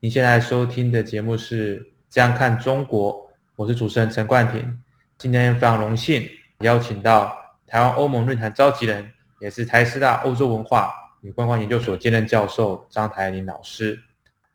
[0.00, 3.14] 您现在收听的节目是《这样看中国》，
[3.56, 4.78] 我是主持人陈冠廷。
[5.16, 6.28] 今天非常荣幸
[6.58, 7.34] 邀请到
[7.66, 9.10] 台湾欧盟论坛召集人，
[9.40, 13.98] 也是台师大欧洲文化与观光研究所兼任教授张台林老师。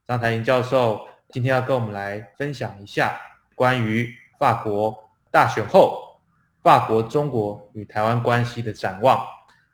[0.07, 3.19] 张台林教授今天要跟我们来分享一下
[3.55, 4.95] 关于法国
[5.31, 6.21] 大选后
[6.61, 9.19] 法国、中国与台湾关系的展望。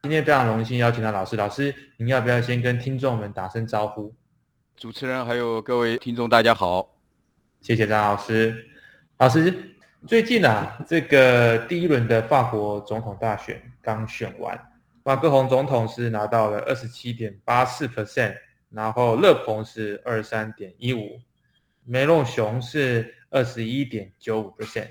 [0.04, 4.16] 今天非常荣幸邀请到老师，老师您要不要先跟听众们打声招呼？
[4.78, 6.88] 主持人还有各位听众，大家好，
[7.62, 8.64] 谢谢张老师。
[9.18, 9.52] 老师，
[10.06, 14.56] 最近啊，这个第一轮的法国总统大选刚选完，
[15.04, 18.36] 马克宏总统是拿到了二十七点八四 percent，
[18.70, 21.20] 然后勒鹏是二十三点一五，
[21.84, 24.90] 梅洛雄是二十一点九五 percent。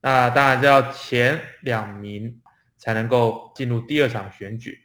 [0.00, 2.36] 那当然要前两名
[2.78, 4.76] 才能够进入第二场选举，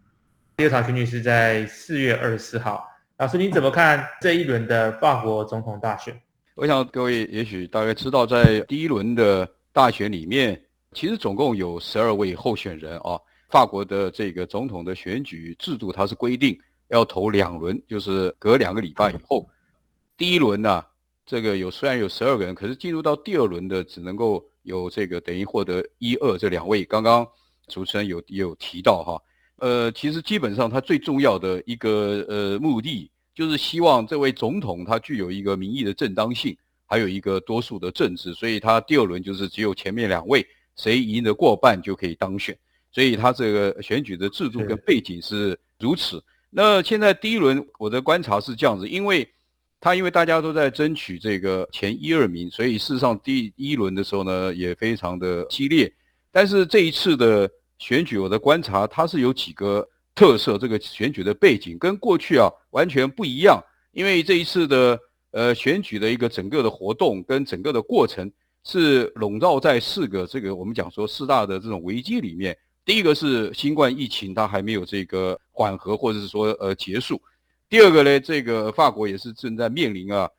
[0.55, 2.87] 第二场选举是在四月二十四号。
[3.17, 6.21] 老师，您怎么看这一轮的法国总统大选？
[6.53, 13.17] 我想各位也许大概知道，在第一轮的大选里面，其实总共有十二位候选人啊。
[13.49, 19.47] 法国的这个总统的选举制度，它是规定要投两轮，就是隔两个礼拜以后。
[20.17, 20.83] 第一轮呢，
[21.25, 26.83] 这个有虽然有十二个人，可是进入到第二轮的只能够有这个等于获得一二这两位。
[26.83, 27.25] 刚刚
[27.69, 29.21] 主持人有有提到哈。
[29.57, 42.53] 呃，其实基本上，他最重要的一个呃目的，就是希望这位总统他具有一个民意的正当性，还有一个多数的政治，所以他第二轮就是只有前面两位谁赢得过半就可以当选，
[42.91, 46.21] 所以他这个选举的制度跟背景是如此。
[46.49, 49.25] 那现在第一轮我的观察是这样子，因为
[49.79, 55.89] 他因为大家都在争取这个前一二名，所以事实上第一轮的时候呢也非常的激烈，
[56.29, 57.49] 但是这一次的。
[57.77, 60.57] 选举我的观察，它是有几个特色。
[60.57, 64.99] 这个选举的背景跟过去啊完全不一样，因为这一次的
[65.31, 68.31] 呃选举的一个整个的活动跟整个的过程
[68.63, 72.57] 是笼罩在四个这个我们讲说四大的这种危机里面。
[72.85, 77.21] 第一个是新冠疫情，它还没有这个缓和或者是说呃结束。
[77.67, 80.29] 第二个呢，这个法国也是正在面临啊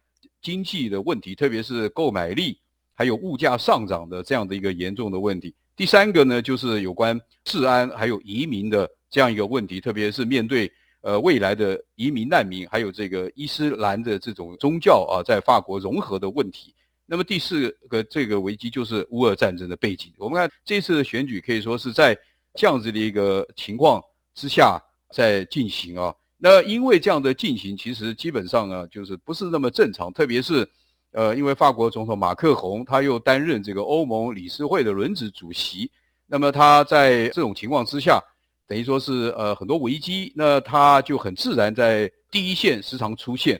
[0.40, 2.58] 经济的问题，特别是购买力
[2.94, 5.54] 还有物价上涨的这样的一个严重的问题。
[5.76, 10.72] 第三个呢，就是有关治安还有移民的这样一个问题，特别是面对
[11.02, 16.74] 呃未来的移民难民，还有这个伊斯兰的这种宗教啊，在法国融合的问题。
[17.04, 20.10] 那么第四个这个危机就是乌俄战争的背景。
[20.16, 22.18] 我们看这次的选举可以说是在
[22.54, 24.02] 这样子的一个情况
[24.34, 24.82] 之下
[25.12, 26.14] 在进行啊。
[26.38, 30.66] 那因为这样的进行，其实基本上呢，就是不是那么正常，特别是。
[31.16, 35.90] 呃，因为法国总统马克宏他又担任这个欧盟理事会的轮值主席，
[36.26, 38.22] 那么他在这种情况之下，
[38.68, 43.58] 等于说是呃很多危机，那他就很自然在第一线时常出现，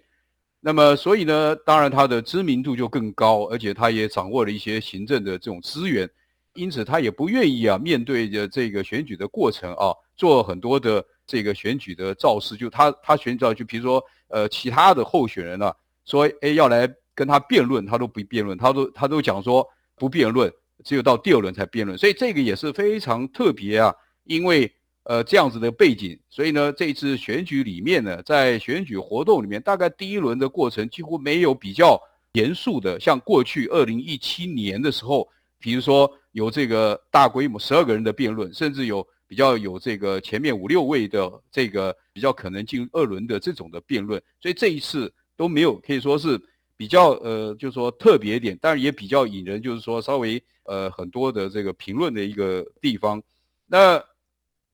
[0.60, 6.06] 那么所以呢，当然他的知名度就更高，而且他也掌握了一些行政的这种资源，
[6.52, 15.74] 因此他也不愿意啊面对着这个选举的过程啊，做很多的这个选举的造势，就他他选召就比如说呃其他的候选人啊，
[16.04, 16.86] 说哎要来。
[17.16, 19.66] 跟他辩论，他都不辩论，他都他都讲说
[19.96, 20.52] 不辩论，
[20.84, 23.92] 只有到第二轮才辩论，所以这个也是非常特别啊。
[24.24, 24.70] 因为
[25.04, 31.98] 呃这样子的背景，所以呢这次选举里面呢，在选举活动里面，大概第一轮的过程几乎没有比较
[32.34, 35.26] 严肃的，像过去二零一七年的时候，
[35.58, 46.38] 比如说有这个大规模十二个人的辩论，甚至有比较有这个前面五六位的这个比较可能进二轮的这种的辩论，所以这一次都没有，可以说是。
[46.76, 53.22] 比较呃，就是说特别点，但是也比较引人，就是说稍微呃很多的这个评论的一个地方。
[53.66, 54.02] 那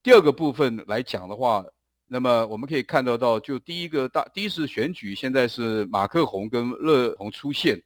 [0.03, 1.65] 第二个部分来讲的话，
[2.09, 7.81] 那么我们可以看得到，就第一个大第一次选举，现在是马克宏跟勒鹏出现。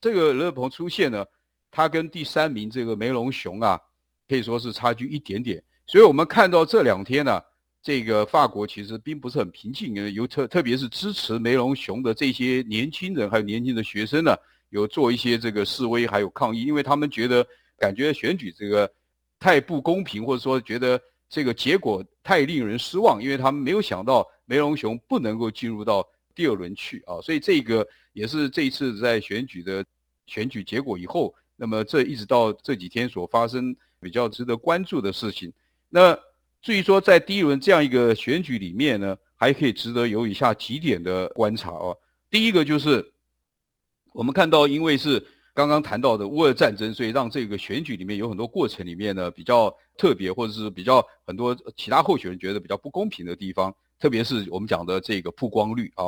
[0.00, 1.24] 这个勒鹏出现呢，
[1.70, 3.80] 他跟第三名这个梅隆雄啊，
[4.28, 5.62] 可以说是差距一点点。
[5.86, 7.40] 所以我们看到这两天呢。
[7.86, 14.36] 这个法国其实并不是很平静，有特特别是支持梅隆雄的这些年轻人，还有年轻的学生呢，
[14.70, 17.46] 有做一些这个示威，还有抗议，因为他们觉得
[17.78, 18.92] 感觉选举这个
[19.38, 26.04] 太不公平，或者说觉得这个结果太令人失望，因为他们没有想到梅隆雄不能够进入到
[26.34, 29.84] 第二轮去啊，所以这个也是这一次在选举的
[30.26, 35.52] 选举结果以后，那么这一直到这几天所发生比较值得关注的事情。
[35.88, 36.18] 那
[36.66, 41.96] 至于说在第一轮这样一个选举里面呢，还可以值得有以下几点的观察哦。
[42.28, 43.12] 第一个就是
[44.12, 45.24] 我们看到，因为是
[45.54, 56.06] 刚刚谈到的乌俄战争，所以让这个选举里面有很多过程里面呢比较特别，或者是比较很多其他候选人觉得比较不公平的地方，特别是我们讲的这个曝光率啊。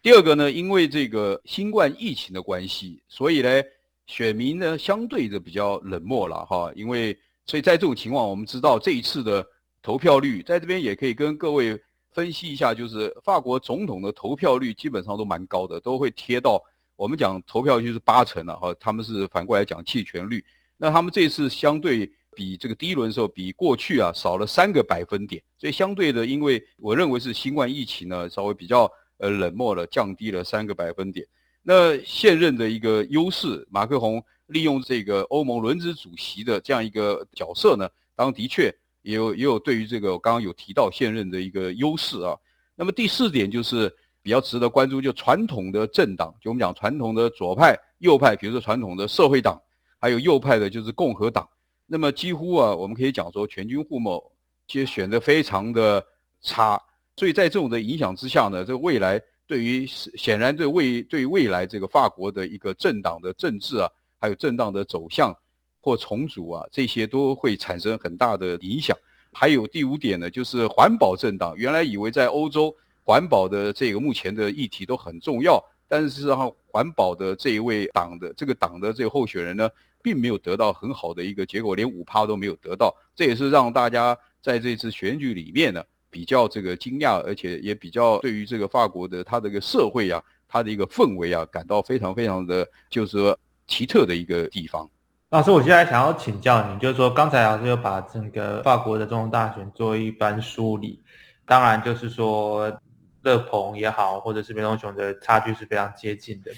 [0.00, 3.62] 第二个呢，因为这个新冠疫情的关系，所以呢
[4.06, 6.72] 选民呢相对的比较冷漠了哈。
[6.74, 7.14] 因为
[7.44, 9.46] 所以在这种情况，我们知道这一次的
[9.82, 11.80] 投票率，在这边也可以跟各位
[12.12, 16.62] 分析一下，就是法国总统的投票率基本上都蛮高的，都会贴到。
[16.96, 20.44] 我们讲投票就是八成了哈，他们是反过来讲弃权率。
[20.76, 31.26] 那他们这次相对比这个第一轮的时候，比过去啊少了三个百分点，所以相对的，因为我认为是新冠疫情呢稍微比较呃冷漠了，降低了三个百分点。
[31.62, 42.36] 那现任的一个优势，马克宏利用这个欧盟轮值主席的这样一个角色呢，当的确也有也有对于这个我刚刚有提到现任的一个优势啊。
[42.74, 43.94] 那么第四点就是。
[44.22, 49.58] 比较值得关注，就传统的政党，就我们讲传统的左派、右派，比如说传统的社会党，
[49.98, 51.48] 还有右派的，就是共和党。
[51.86, 54.22] 那么几乎啊，我们可以讲说全军覆没，
[54.68, 56.04] 其实选的非常的
[56.42, 56.78] 差。
[57.16, 63.88] 所以在这种的影响之下呢，这个未来对于显然对未对未来这个法国的一个政党的政治啊，
[64.18, 65.34] 还有政党的走向
[65.80, 68.96] 或重组啊，这些都会产生很大的影响。
[69.32, 72.74] 还有第五点呢，就是环保政党，原来以为在欧洲。
[73.02, 79.68] 环保的这个目前的议题都很重要，但是事实上，环保的这一位党的这个党的这个候选人呢，
[80.00, 82.94] 并没有得到很好的一个结果，连五趴都没有得到。
[83.16, 93.36] 这也是让大家在这次选举里面呢比较这个惊讶，而且也比较对于这个法国的它的一个社会啊，它的一个氛围啊，感到非常非常的就是说
[93.66, 94.88] 奇特的一个地方。
[95.30, 101.00] 老师，我现在想要请教你，就是说刚才老师又把整个法国的总统大选做一番梳理，
[101.46, 102.80] 当然就是说。
[103.22, 106.50] 勒鹏也好，或者是梅隆雄的差距是非常接近的。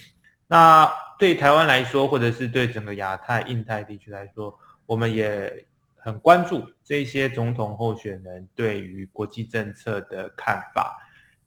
[0.47, 0.89] 那
[1.19, 5.67] 对台湾来说，或者是对整个亚太、印太地区来说，我们也
[5.97, 10.97] 很关注这些总统候选人对于国际政策的看法。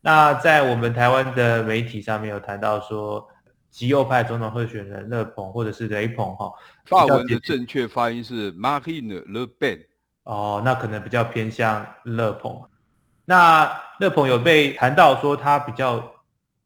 [0.01, 3.25] 那在我们台湾的媒体上面有谈到说，
[3.75, 6.49] 极右派总统候选人勒鹏或者是雷鹏哈，
[6.85, 9.85] 法文的正确发音是 Marine Le Pen。
[10.23, 12.57] 哦，那可能比较偏向勒鹏。
[13.25, 13.69] 那
[13.99, 16.09] 那朋友被谈到说，他比较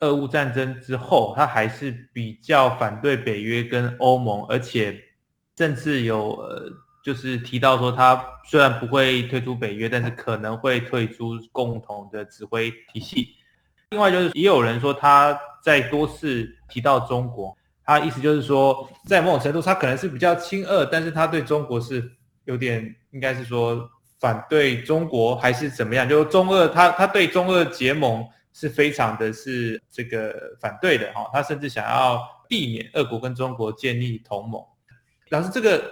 [0.02, 4.96] 俄乌战争之后，他还是比较反对北约跟欧盟，而且
[5.58, 6.72] 甚至有呃，
[7.04, 13.30] 就是提到说，他虽然不会退出北约，但是可能会退出共同的指挥体系。
[13.90, 22.12] 另外就是也有人说，他在多次提到中国，他意思就是说，在某种程度他可能是比较亲俄，但是他对中国是
[22.46, 23.90] 有点，应该是说。
[24.20, 26.06] 反对中国还是怎么样？
[26.10, 31.30] 就中俄，他他对中俄结盟是非常的是这个反对的哈。
[31.32, 34.62] 他甚至想要避免俄国跟中国建立同盟。
[35.30, 35.90] 老师，这个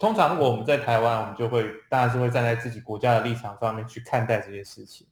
[0.00, 5.06] 通常如果我们在台湾，我们就会当然是会站在自己国家的立场上面去看待这些事情。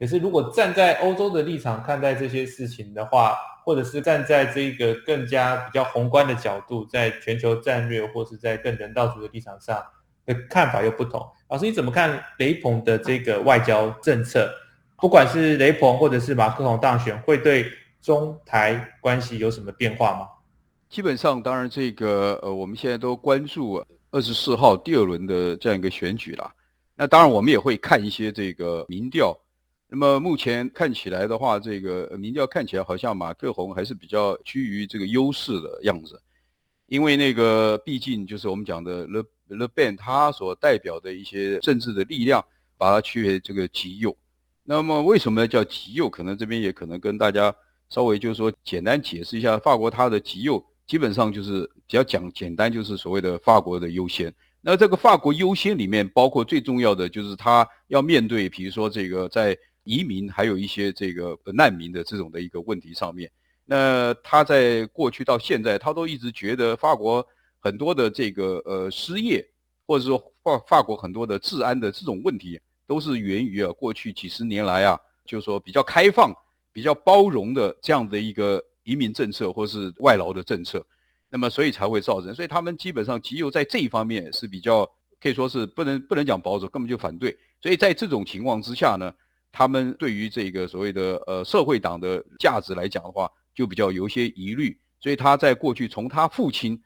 [0.00, 9.80] 可是如果站在欧洲的立场看待这些事情的话，或者是站在这个更加比较宏观的角度，在全球战略或是在更人道主义的立场上。
[10.26, 14.52] 的看法又不同，老师你怎么看雷鹏的这个外交政策？
[14.98, 17.66] 不管是雷鹏或者是马克龙当选，会对
[18.02, 20.28] 中台关系有什么变化吗？
[20.90, 26.52] 基本上，当然这个呃，我们现在都关注二十四号第二轮的这样一个选举啦。
[26.94, 29.36] 那当然，我们也会看一些这个民调。
[29.90, 36.22] 那么目前看起来的话，这个民调看起来好像马克宏还是比较趋于这个优势的样子，
[36.86, 39.24] 因为那个毕竟就是我们讲的勒。
[39.52, 42.40] Le Pen 他所代表的一些政治的力量，
[42.78, 44.16] 把它去这个极右。
[44.62, 46.08] 那么为什么叫极右？
[46.08, 47.52] 可能这边也可能跟大家
[47.88, 54.32] 稍微就是说简单解释一下，法国它的极右基本上就是只要讲简单，就是所谓的法国的优先。
[54.60, 59.58] 那这个法国优先里面，包括最重要的就是他要面对，比如说这个在
[59.90, 63.30] 移民还有一些这个难民的这种的一个问题上面。
[63.64, 67.26] 那他在过去到现在，他都一直觉得法国。
[67.62, 69.46] 很多的这个呃失业，
[69.86, 76.32] 或者说法法国很多的治安的这种问题，都是源于啊过去几十年来啊，就是说比较开放、
[76.72, 80.82] 比较包容的这样的一个移民政策或是外劳的政策，
[81.28, 87.36] 那么所以才会造成，所以他们基本上极右在这一方面是比较可以说是不能不能讲保守，根本就反对。
[87.60, 89.12] 所以在这种情况之下呢，
[89.52, 94.78] 他们对于这个所谓的呃社会党的价值来讲的话，就比较有一些疑虑。
[95.00, 96.80] 所以他在过去从他父亲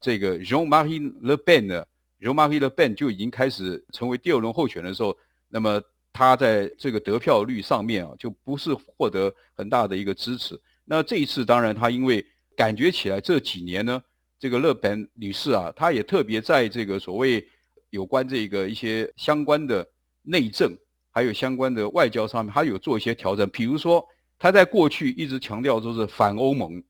[0.00, 1.86] 这个 Jean-Marie Le Pen 呢
[2.20, 5.16] Jean-Marie Le Pen 就已经开始成为第二轮候选的时候，
[5.48, 5.80] 那么
[6.12, 10.60] 他在这个得票率上面啊，就不是获得很大的一个支持。
[10.84, 14.02] 那这一次当然他因为感觉起来这几年呢，
[14.38, 17.46] 这个勒本女士啊，她也特别在这个所谓
[17.90, 19.88] 有关这个一些相关的
[20.22, 20.76] 内政，
[21.10, 23.48] 还有相关的外交上面，他有做一些调整。
[23.50, 24.06] 比如说，
[24.38, 26.82] 他在过去一直强调都是反欧盟。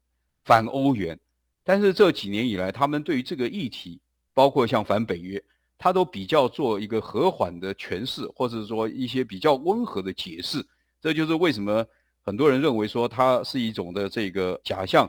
[0.43, 1.21] 反欧元，
[1.63, 4.01] 但是这几年以来，他们对于这个议题，
[4.33, 5.41] 包括像反北约，
[5.77, 10.67] 他都比较做一个和缓的诠释，或者说一些比较温和的解释。
[10.99, 11.87] 这就是为什么
[12.23, 15.09] 很多人认为说它是一种的这个假象，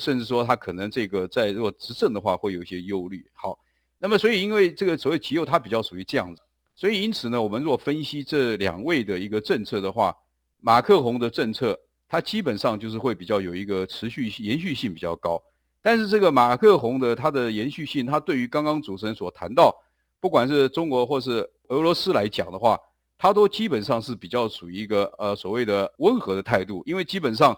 [0.00, 3.24] 甚至说他可能这个在如果执政的话会有一些忧虑。
[3.34, 3.58] 好，
[3.98, 6.42] 那么所以因为这个所谓极右，它比较属于这样子，
[6.74, 10.16] 所以因此呢，我们若分析这两位的一个政策的话，
[10.60, 11.78] 马克宏的政策。
[12.14, 15.42] 它基本上就是会比较有一个持续延续性比较高，
[15.80, 19.74] 但是这个马克宏的它的延续性，它对于刚刚主持人所谈到，
[20.20, 22.78] 不管是中国或是俄罗斯来讲的话，
[23.16, 27.56] 它都基本上是比较属于一个呃所谓的温和的态度，因为基本上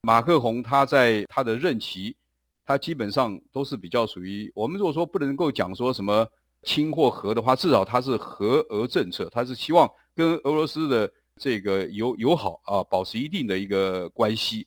[0.00, 2.14] 马克宏他在他的任期，
[2.64, 6.24] 他基本上都是比较属于我们如果说不能够讲说什么
[6.62, 11.10] 亲或和的话，至少他是和俄政策，他是希望跟俄罗斯的。
[11.38, 14.66] 这个友友好啊，保持一定的一个关系，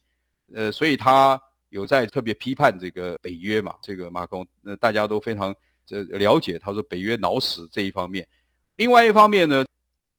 [0.54, 5.52] 呃，所以他有在特别批判这个北约嘛，这个马克龙，那大家都非常
[5.84, 8.28] 这了解，他说北约脑死这一方面。
[8.76, 9.66] 另外一方面呢，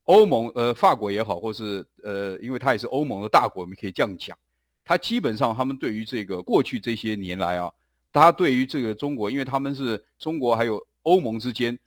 [0.07, 4.37] 欧盟呃法国也好，或是呃，因为他也是欧盟的大国，我们可以这样讲，
[4.85, 7.71] 他基本上他们对于这个过去这些年来啊，
[8.13, 11.79] 他对于这个中国，因为他们是中国还有欧盟之间。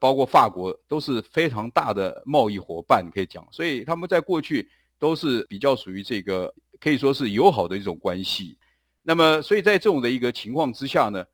[0.00, 8.56] 包括法国都是非常大的贸易伙伴，可以讲，所以他们在过去都是比较属于这个可以说是友好的一种关系。
[9.02, 11.24] 那么，所以在这种的一个情况之下呢，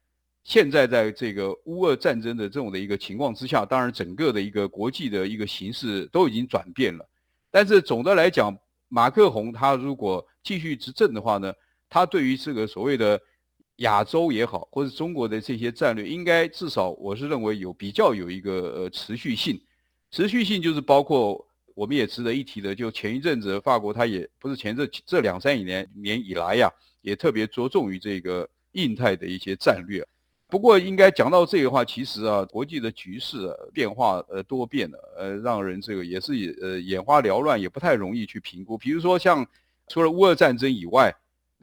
[0.45, 7.07] 现在在这个乌俄战争的这种的一个情况之下，当然整个的一个国际的一个形势都已经转变了。
[7.51, 8.57] 但是总的来讲，
[8.89, 11.53] 马克宏他如果继续执政的话呢，
[11.91, 13.21] 他对于这个所谓的。
[13.79, 19.61] 亚洲也好，或者中国的这些战略，应该至少我是认为有比较有一个呃持续性。
[20.13, 30.07] 持续性就是包括我们也值得一提的，就前一阵子法国它也不是前这这两三年年以来呀，也特别着重于这个印太的一些战略。
[30.47, 38.79] 不过应该讲到这个话，其实啊，国际的局势变化呃多变的，呃让人这个也是呃眼花缭乱，也不太容易去评估。
[38.79, 39.45] 比如说像
[39.89, 41.13] 除了乌俄战争以外。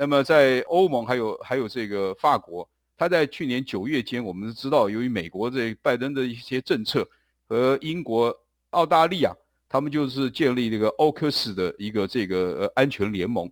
[0.01, 2.67] 那么，在欧盟还有还有这个法国，
[2.97, 7.07] 他在去年九月间，我们知道，由于美国这拜登的一些政策
[7.47, 8.35] 和英国、
[8.71, 9.31] 澳大利亚，
[9.69, 13.47] 他们就是建立这个欧克斯的一个这个呃安全联盟，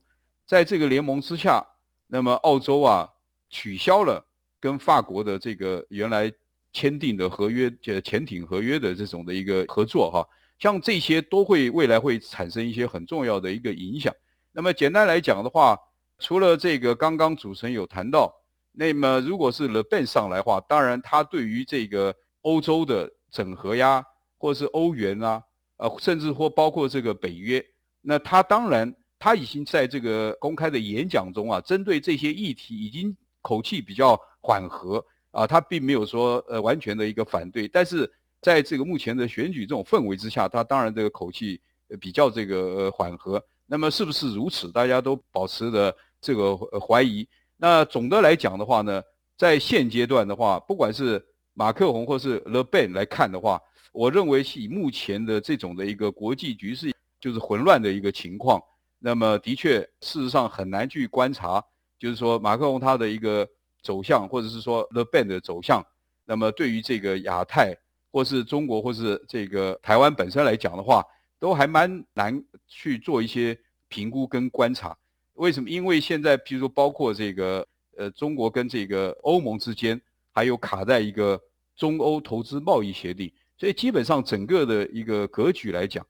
[0.47, 1.63] 在这个联盟之下，
[2.07, 3.07] 那么澳洲啊
[3.51, 4.25] 取消了
[4.59, 6.33] 跟法国的这个原来
[6.73, 10.27] 签订的合约，呃潜艇合约的这种的一个合作哈，
[10.57, 14.11] 像这些都会未来会产生一些很重要的一个影响。
[14.51, 15.77] 那么简单来讲的话。
[16.19, 18.33] 除了这个，刚刚主持人有谈到，
[18.73, 24.03] 那么如果是 Le Ben 上来的话，当然他对于这个欧洲的整合呀，
[24.37, 25.41] 或者是欧元啊，
[25.77, 27.65] 呃，甚至或包括这个北约，
[28.01, 38.11] 那他当然他已经在这个公开的演讲中啊，针对这些议题已经口气比较缓和啊，他并没有说呃完全的一个反对，但是
[38.41, 41.61] 在这个目前的选举这种氛围之下，他当然这个口气
[41.99, 43.41] 比较这个缓和。
[43.65, 44.71] 那么是不是如此？
[44.71, 45.95] 大家都保持着。
[46.21, 49.01] 这个怀疑，那总的来讲的话呢，
[49.37, 51.23] 在现阶段的话，不管是
[51.53, 53.61] 马克宏或是 Le Ben 来看的话，
[53.91, 58.61] 我认为是以目前的这种的一个国际局势就是混乱的一个情况，
[58.99, 61.63] 那么的确事实上很难去观察，
[61.97, 63.47] 就是说马克宏他的一个
[63.81, 65.85] 走向，或者是说 Le Ben 的走向，
[66.25, 67.75] 那么对于这个亚太
[68.11, 71.03] 或是中国或是这个台湾本身来讲的话，
[71.39, 73.57] 都还蛮难去做一些
[73.87, 74.97] 评估跟观察。
[75.39, 75.69] 为什么？
[75.69, 77.65] 因为现在，譬如说，包括这个，
[77.95, 79.99] 呃，中国跟这个欧盟之间，
[80.33, 81.41] 还有卡在一个
[81.77, 86.05] 中欧投资贸易协定，所以基本上整个的一个格局来讲，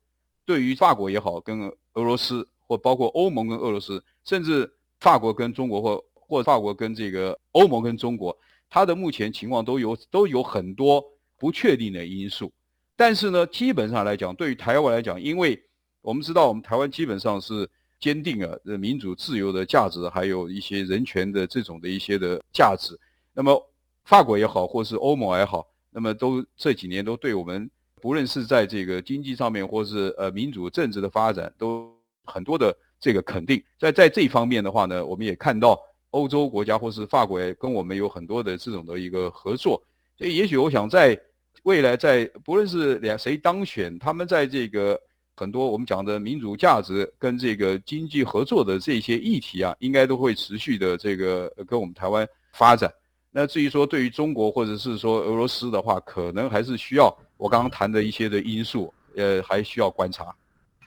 [0.46, 4.68] 对于法国也好，跟俄罗斯，或包括欧盟跟俄罗斯，甚至
[5.00, 8.36] 法国跟中国，或或法国跟这个欧盟跟中国，
[8.68, 11.06] 它的目前情况都有都有很多
[11.38, 12.52] 不确定的因素。
[12.96, 15.62] 但是呢，基本上来讲，对于台湾来讲，因为
[16.02, 17.70] 我们知道，我们台湾基本上是。
[18.00, 22.98] 坚定啊，这民主自由的价值，还有一些人权的这种的一些的价值。
[23.34, 23.70] 那么
[24.06, 27.70] 法国也好，或是欧盟也好，那么都这几年都对我们
[28.02, 31.94] 不论是在这个经济上面，或是呃民主政治的发展，都
[32.26, 33.62] 很多的这个肯定。
[33.78, 35.80] 在在这方面的话呢，我们也看到
[36.12, 39.82] 欧洲国家或是法国也跟我们有很多的这种的一个合作。
[40.18, 41.20] 所以，也许我想在
[41.64, 45.00] 未来，在不论是两谁当选，他们在这个
[45.40, 52.92] 很多我们讲的民主价值跟这个经济合作的这些议题啊，应该都会持续的这个跟我们台湾发展。
[53.32, 60.36] 那至于说对于中国或者是说俄罗斯的话，可能还是需要我刚刚谈的一些的因素，呃，还需要观察。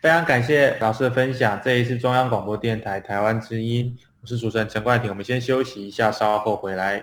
[0.02, 7.02] 非常感谢老师的分享，这一次中央广播电台台湾之音，我是主持人陈冠廷，我们先休息一下，稍后回来。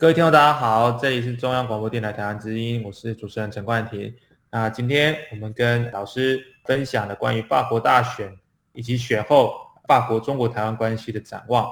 [0.00, 4.14] 各位听众，大家好，这里是中央广播电台台湾之音，我是主持人陈冠廷。
[4.48, 8.32] 那今天我们跟老师分享了关于法国大选
[8.74, 9.52] 以及选后
[9.88, 11.68] 法国中国台湾关系的展望。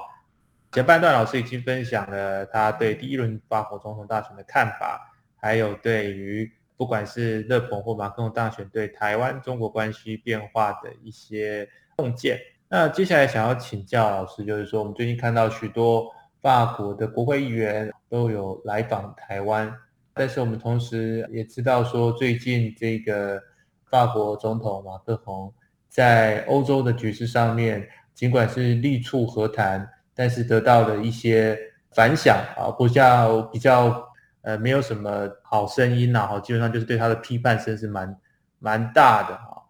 [0.73, 11.65] 前半段老师已经分享了他对第一轮法国总统大选的看法，还有对于不管是勒鹏或马克龙大选对台湾中国关系变化的一些
[11.95, 12.37] 洞见。
[12.67, 19.73] 那接下来想要请教老师，就是说我们最近看到许多法国的国会议员都有来访台湾，
[20.13, 23.41] 但是我们同时也知道说，最近这个
[23.89, 25.53] 法国总统马克龙
[25.87, 29.89] 在欧洲的局势上面，尽管是力促和谈。
[30.19, 31.55] 但是得到的一些
[31.91, 34.03] 反响啊，不像比较
[34.41, 38.19] 呃没有什么好声音呐，哈，基本上就是对他的批判声是蛮
[38.57, 39.63] 蛮大的哈。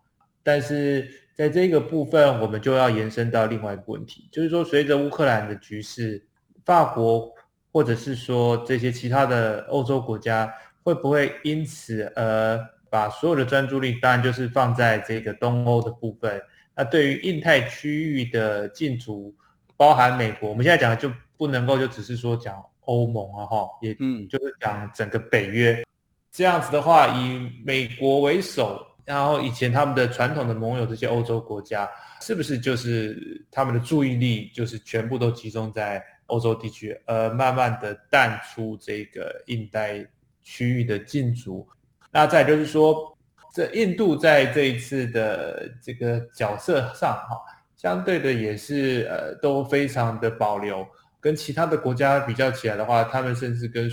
[0.43, 6.25] 但是在这个部分，我们就要延伸到另外一个问题，就是说随着乌克兰的局势，
[6.63, 7.29] 法国
[7.77, 12.59] 或者是说这些其他的欧洲国家会不会因此而
[12.89, 16.41] 把所有的专注力，当然就是放在这个东欧的部分，
[16.75, 19.31] 那对于印太区域的进驻。
[19.75, 25.83] 包含美国，我们现在讲的就不能够就只是说讲欧盟啊，哈，也嗯，就是讲整个北约
[26.31, 31.87] 这样子的话，以美国为首，然后以前他们的传统的盟友这些欧洲国家，
[32.21, 40.05] 是不是就是他们的注意力就是全部都集中在欧洲地区，而慢慢的淡出这个印代
[40.43, 41.67] 区域的进驻？
[42.11, 43.17] 那再就是说，
[43.53, 47.37] 这印度在这一次的这个角色上，哈。
[47.75, 50.83] 相对的也是呃都非常的保留，
[51.19, 53.87] 跟其他的国家比较起来的话，他们甚至跟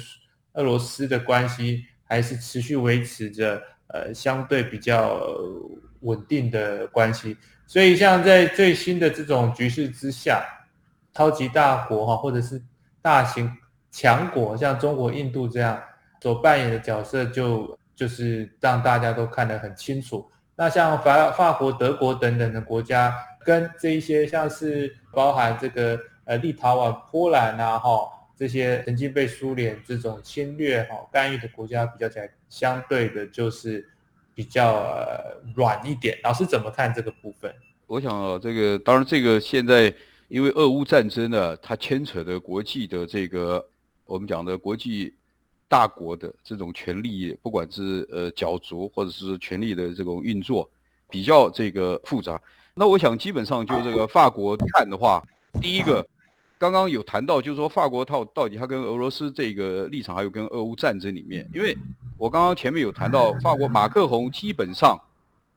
[0.54, 5.20] 俄罗斯的关系还是持续维持着呃相对比较
[6.00, 7.36] 稳定的关系。
[7.66, 10.42] 所以像在最新的这种局势之下，
[11.14, 12.60] 超级大国哈或者是
[13.00, 13.50] 大型
[13.90, 15.80] 强国，像中国、印度这样
[16.20, 20.28] 所扮演的角色，就就是让大家都看得很清楚。
[20.56, 23.14] 那像法法国、德国等等的国家。
[23.46, 33.86] 跟这一些像是包含这个呃立陶宛、波兰啊哈这些曾经被苏联这种侵略哈干预的国家比较起来，相对的就是
[34.34, 36.18] 比较呃软一点。
[36.22, 37.54] 老师怎么看这个部分？
[37.86, 39.92] 我想啊，这个当然这个现在
[40.34, 43.64] 因为俄乌战争呢，它牵扯的国际的这个
[44.04, 45.14] 我们讲的国际
[45.68, 50.68] 大国的这种权力，不管是呃角逐或者是权力的这种运作，
[51.08, 52.40] 比较这个复杂。
[52.74, 55.22] 那我想，基本上就这个法国看的话，
[55.62, 56.04] 第一个，
[56.58, 61.78] 刚刚有谈到，就是说法国到到底它跟俄罗斯这个立场，还有跟俄乌战争里面，因为
[62.18, 64.98] 我刚刚前面有谈到，法国马克宏基本上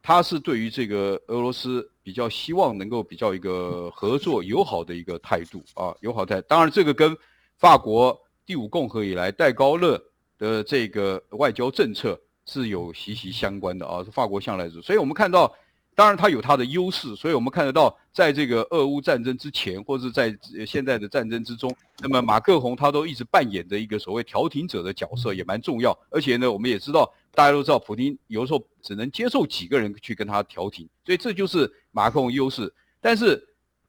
[0.04, 6.40] 他是对于这个俄罗斯比较希望能够比较一个合作友好的一个态度啊，友好态。
[6.44, 7.14] 当然，这个跟
[7.58, 10.02] 法国第五共和以来戴高乐
[10.38, 15.54] 的这个外交政策是有息息相关的啊，是法国向来是，所以我们看到。
[15.98, 20.32] 当然，它有它的优势，所以我们看得到，在这个俄乌战争之前，或是在
[20.64, 25.98] 现在的战争之中，那么马克宏他都一直扮演着一个所谓调停者的角色，也蛮重要。
[26.12, 32.72] 而且呢，我们也知道，大家都知道，普京有时候只能接受几个人去跟他调停，所以这就是马克龙优势。
[33.02, 33.44] 但是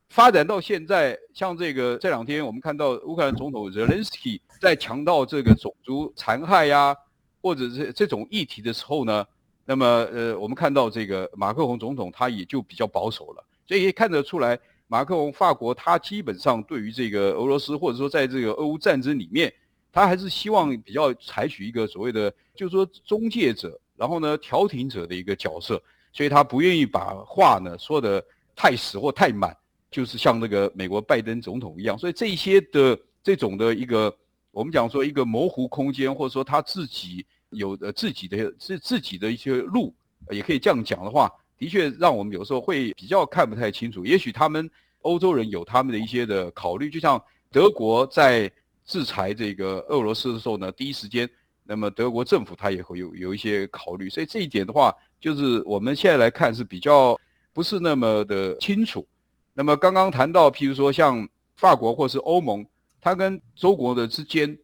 [0.08, 6.96] 发展到现在，像这个这两天我们看到乌克兰总统泽连斯基在强调这个种族残害呀，
[7.42, 9.26] 或者是这种议题的时候呢，
[9.66, 19.52] 那么呃，我们看到这个马克龙总统他也就比较保守了，所以看得出来，马克龙法国他基本上对于这个俄罗斯或者说在这个俄乌战争里面。
[19.90, 29.56] 他还是希望比较采取一个所谓的，就是说中介者，然后呢调停者的一个角色，所以他不愿意把话呢说的太死或太满，
[29.90, 31.98] 就是像那个美国拜登总统一样。
[31.98, 34.14] 所以这些的这种的一个，
[34.50, 39.94] 我们讲说一个模糊空间，或者说他自己有的自己的自自己的一些路，
[40.30, 44.04] 也可以这样讲的话，的确让我们有时候会比较看不太清楚。
[44.04, 44.70] 也许他们
[45.02, 48.50] 欧洲人有他们的一些的考虑，就像德国在。
[48.88, 51.28] 制裁这个俄罗斯的时候呢，第一时间，
[51.62, 54.90] 那么德国政府他也会有有一些考虑，所以这一点的话，
[55.20, 57.18] 就是我们现在来看是比较
[57.52, 59.06] 不是那么的清楚。
[59.54, 62.64] 那么刚刚谈到，譬如说像法国或是欧盟，
[63.00, 64.56] 它跟中国的之间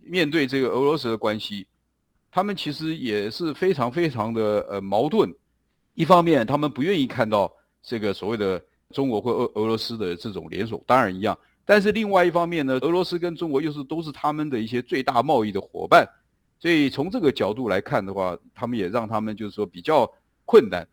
[0.00, 1.66] 面对这个俄罗斯的关系，
[2.30, 5.32] 他们其实也是非常非常的呃矛盾。
[5.94, 8.60] 一方面，他们不愿意看到这个所谓的
[8.90, 11.38] 中国或俄俄罗斯的这种联手，当然一样。
[11.64, 16.08] 但是另外一方面呢，俄罗斯跟中国又是都是他们的一些最大贸易的伙伴，
[16.62, 20.08] 所以从这个角度来看的话，他们也让他们就是说比较
[20.44, 20.86] 困难。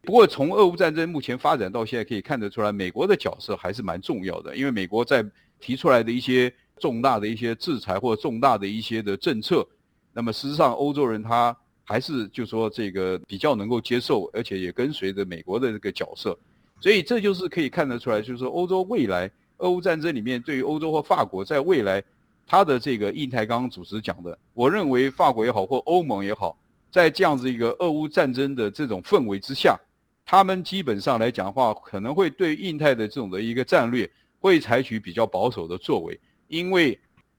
[0.00, 4.56] 不过从俄乌战争目前发展到现在，可以看得出来，美国的角色还是蛮重要的。
[4.56, 5.24] 因为美国在
[5.60, 9.64] 提出来的一些重大的一些制裁或重大的一些的政策，
[10.12, 16.36] 那么事实上欧洲人他还是就说这个比较能够接受，而且也跟随着美国的这个角色。
[16.80, 19.30] 所以这就是可以看得出来，就是说欧洲未来。
[19.58, 22.02] 俄乌战争里面，对于欧洲或法国在未来，
[22.46, 26.56] 他的这个印太刚主持讲的，我认为法国也好或欧盟也好，
[26.90, 29.78] 在这样子一个俄乌战争的这种氛围之下，
[30.26, 36.98] 他们基本上来讲的话，可能会对印太的这种的一个战略会采取比较保守的作为，因为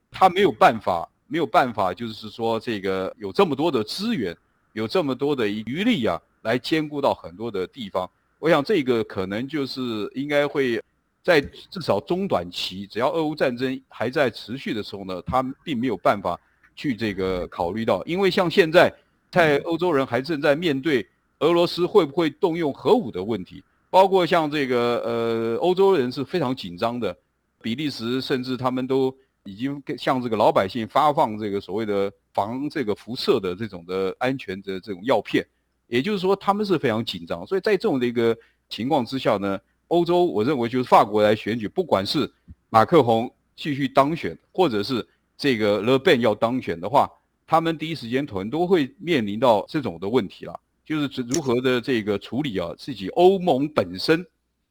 [0.09, 4.35] 他没有办法，没有办法，就是说这个有这么多的资源，
[4.71, 8.09] 有这么多的余力啊，来兼顾到很多的地方。
[8.39, 10.81] 我想这个可能就是应该会。
[11.23, 16.37] 在至少中短期，只要俄乌战争还在持续的时候呢，他并没有办法
[16.75, 18.93] 去这个考虑到，因为像现在
[19.31, 21.07] 在欧洲人还正在面对
[21.39, 27.15] 俄罗斯会不会动用核武的问题，包括像这个呃欧洲人是非常紧张的，
[27.61, 35.45] 比利时甚至他们都已经向这个老百姓发放这个所谓的防这个辐射的这种的安全的这种药片，
[35.87, 39.57] 也就是说他们是非常紧张，所以在这种的一个情况之下呢。
[39.93, 42.27] 欧洲，我认为就是法国来选举，不管是
[42.71, 47.07] 马克宏继续当选，或者是这个勒贝要当选的话，
[47.45, 54.25] 他们第一时间可能都会面临到这种的问题了，就是如何的这个处理啊，自己欧盟本身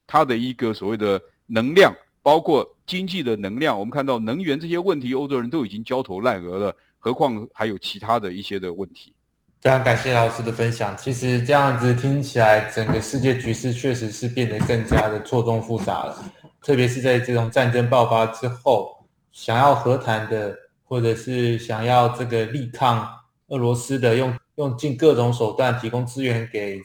[0.09, 9.15] 它的一个所谓的能量，包括经济的能量，我们看到能源这些问题，欧洲人都已经焦头烂额了，何况还有其他的一些的问题。
[9.63, 10.97] 非常感谢老师的分享。
[10.97, 16.19] 其实这样子听起来，整个世界局势确实是变得更加的错综复杂了。
[16.61, 23.09] 特别是在这种战争爆发之后，想要和谈的，或者是想要这个力抗
[23.51, 26.83] 俄罗斯的，用用尽各种手段提供资源给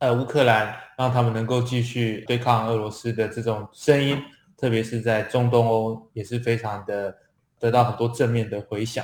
[0.00, 4.22] 呃乌克兰，让他们能够继续对抗俄罗斯的这种声音，
[4.58, 7.16] 特别是在中东欧也是非常的
[7.58, 9.02] 得到很多正面的回响。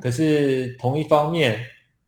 [0.00, 1.64] 可是同一方面，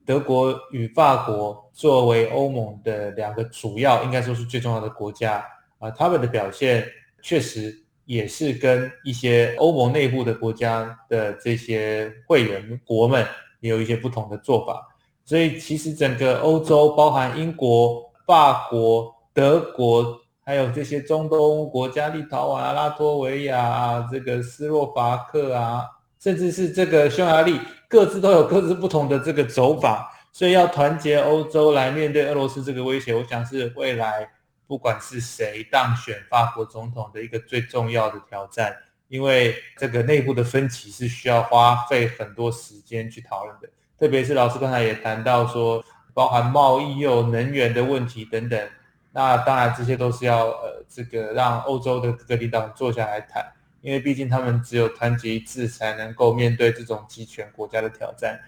[0.07, 5.45] 德国与法国作为欧盟的两个主要，应该说是最重要的国家
[5.79, 6.87] 啊，他们的表现
[7.23, 13.27] 确实也是跟一些欧盟内部的国家的这些会员国们
[13.61, 14.87] 也有一些不同的做法。
[15.25, 25.87] 所以，其实整个欧洲，包含英国、法国、德国，还有这些中东国家，立陶宛、拉脱维亚、这个斯洛伐克啊，
[26.25, 27.61] 甚至是这个匈牙利。
[27.87, 34.27] 各自都有各自不同的这个走法，所以要团结欧洲来面对俄罗斯这个威胁，我想是未来
[34.67, 38.75] 不管是谁当选法国总统的一个最重要的挑战。
[39.09, 45.85] 因为这个内部的分歧是需要花费很多时间去讨论的，特别是老师刚才也谈到说，
[46.15, 48.69] 包含贸易又能源的问题等等，
[49.13, 53.45] 那当然这些都是要呃这个让欧洲的各个领导坐下来谈。
[53.85, 58.41] 因为毕竟他们只有团结一致，才能够面对这种集权国家的挑战。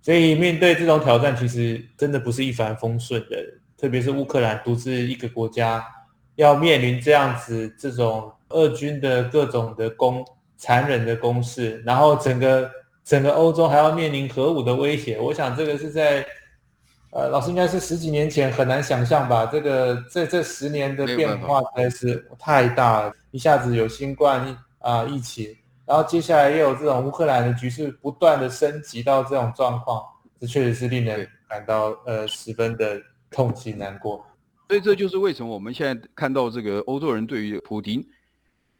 [0.00, 3.36] 所以面对这种挑战，其实真的不是一帆风顺的。
[3.76, 5.84] 特别是乌克兰独自一个国家，
[6.36, 10.24] 要面临这样子这种俄军的各种的攻
[10.56, 12.70] 残忍的攻势，然后整个
[13.04, 15.18] 整个欧洲还要面临核武的威胁。
[15.18, 16.24] 我想这个是在
[17.10, 19.46] 呃，老师应该是十几年前很难想象吧？
[19.46, 30.04] 这个这这十年的变化实在是太大了，一下子有新冠啊疫情，然后接下来又有这种乌克兰的局势不断的升级到这种状况，
[30.38, 34.24] 这确实是令人感到呃十分的痛心难过。
[34.68, 38.06] 所以这就是为什么我们现在看到这个欧洲人对于普京，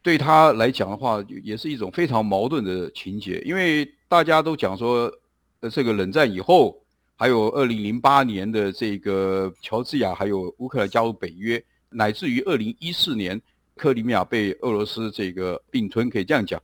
[0.01, 5.11] 对他来讲的话，也是一种非常矛盾的情节，因为大家都讲说，
[5.59, 6.79] 呃，这个冷战以后。
[7.17, 13.41] 还有二零零八年的这个乔治亚，还有乌克兰加入北约，乃至于二零一四年
[13.75, 16.61] 克里米亚被俄罗斯这个并吞，可以这样讲。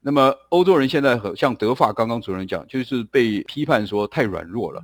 [0.00, 4.82] 那么欧洲人现在和像德法刚刚主任讲，就是被批判说太软弱了。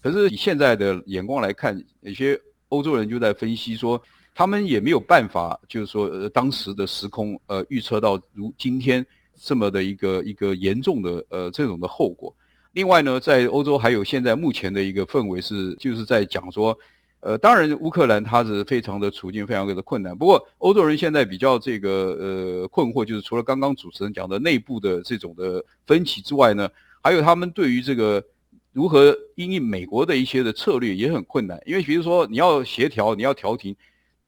[0.00, 4.00] 可是以现在的眼光来看，有些欧洲人就在分析说，
[4.34, 9.04] 他们也没有办法，就是说呃当时的时空呃预测到如今天
[9.36, 12.34] 这么的一个一个严重的呃这种的后果。
[12.72, 16.78] 另外呢，在欧洲还有现在目前的一个氛围是，就是在讲说，
[17.20, 20.16] 呃，当然乌克兰它是非常的处境非常的困难。
[20.16, 26.68] 不过欧洲人现在比较这个呃困惑，就是除了刚刚主持人讲的内部的这种的分歧之外呢，
[27.02, 28.24] 还有他们对于这个
[28.72, 31.60] 如何因应美国的一些的策略也很困难。
[31.66, 33.76] 因为比如说你要协调，你要调停，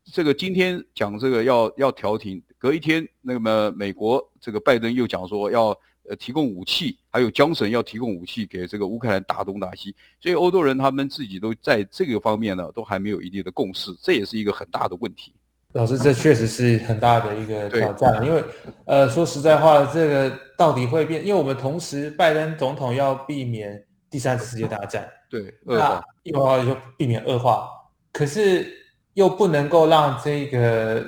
[0.04, 5.76] 这个今天讲这个要要调停，隔一天那么美国这个拜登又讲说要。
[6.08, 15.32] 呃，提供武器，还有江省要提供武器给这个乌克兰打东打西，所以欧洲人他们自己都在这个方面呢，都还没有一定的共识，这也是一个很大的问题。
[15.74, 18.44] 老师，这确实是很大的一个挑战，因为
[18.84, 21.24] 呃，说实在话，这个到底会变？
[21.24, 27.68] 因为我们同时拜登总统要避免第三次世界大战，对，恶化，又要就避免恶化，
[28.12, 28.66] 可是
[29.14, 31.06] 又不能够让这个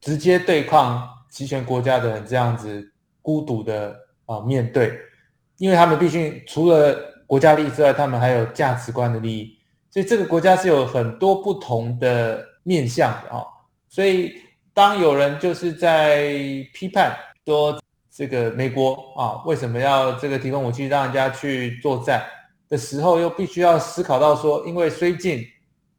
[0.00, 2.89] 直接对抗集权国家的人这样子。
[3.22, 4.98] 孤独的啊面对，
[5.58, 9.56] 因为他们毕竟除了国家利益之外，他们还有价值观的利益，
[9.90, 13.44] 所以这个国家是有很多不同的面向的啊。
[13.88, 14.34] 所以
[14.74, 16.28] 当有人就是在
[16.74, 17.80] 批判说
[18.10, 22.24] 这个美国啊为什么要这个提供武器让人家去作战
[22.68, 25.44] 的时候，又必须要思考到说，因为绥靖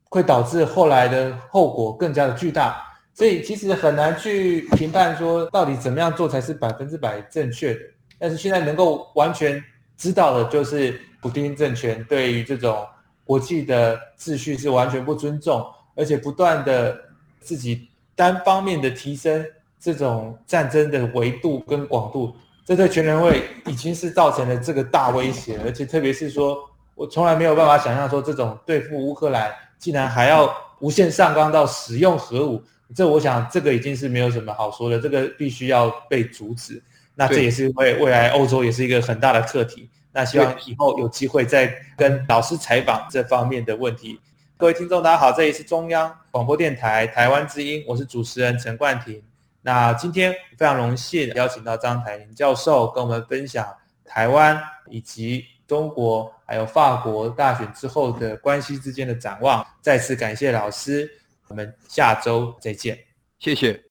[0.10, 2.91] 会导致后来的后果更加的巨大。
[3.14, 7.80] 所以其实很难去评判说到底怎么样做才是百分之百正确的。
[8.18, 9.64] 但是现在能够完全
[9.98, 12.86] 知道的就是，普京政权对于这种
[13.24, 17.00] 国际的秩序是完全不尊重，而且不断的
[17.40, 19.46] 自己单方面的提升
[19.80, 25.60] 这种战争的维度跟广度，这对全人类已经是造成了这个大威胁。
[25.64, 26.58] 而且特别是说，
[26.96, 32.62] 我从来没有办法想象说这种对付乌克兰，竟然还要无限上纲到使用核武。
[32.96, 36.82] 这我想，这个已经是没有什么好说的，这个必须要被阻止。
[37.14, 39.90] 那这也是为未来欧洲也是一个很大的课题。
[40.12, 44.20] 那希望以后有机会再跟老师采访这方面的问题。
[44.58, 49.22] 各位听众，大家好，这里是中央广播电台台湾之音，我是主持人陈冠廷。
[49.62, 53.68] 那今天非常荣幸邀请到张台林教授跟我们分享
[54.04, 59.66] 台湾以及中国还有法国大选之后的关系之间的展望。
[59.82, 61.10] 再次感谢老师。
[61.52, 62.98] 我们下周再见，
[63.38, 63.91] 谢谢。